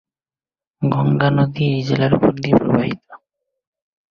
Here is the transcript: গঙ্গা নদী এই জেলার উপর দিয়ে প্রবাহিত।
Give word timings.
গঙ্গা 0.81 1.29
নদী 1.37 1.63
এই 1.71 1.81
জেলার 1.87 2.13
উপর 2.17 2.31
দিয়ে 2.35 2.55
প্রবাহিত। 2.61 3.01